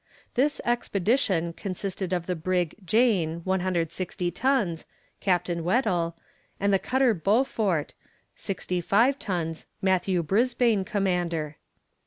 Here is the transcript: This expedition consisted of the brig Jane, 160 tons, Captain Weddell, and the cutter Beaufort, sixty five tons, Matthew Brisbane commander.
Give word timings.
This 0.33 0.59
expedition 0.65 1.53
consisted 1.53 2.11
of 2.11 2.25
the 2.25 2.35
brig 2.35 2.73
Jane, 2.83 3.41
160 3.43 4.31
tons, 4.31 4.85
Captain 5.19 5.63
Weddell, 5.63 6.17
and 6.59 6.73
the 6.73 6.79
cutter 6.79 7.13
Beaufort, 7.13 7.93
sixty 8.35 8.81
five 8.81 9.19
tons, 9.19 9.67
Matthew 9.79 10.23
Brisbane 10.23 10.83
commander. 10.85 11.57